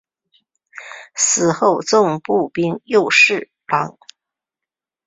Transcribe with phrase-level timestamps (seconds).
[1.13, 3.99] 死后赠兵部右侍郎。